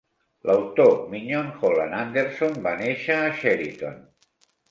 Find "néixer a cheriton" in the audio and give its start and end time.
2.81-4.01